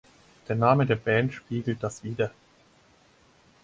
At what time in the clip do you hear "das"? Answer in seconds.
1.83-2.03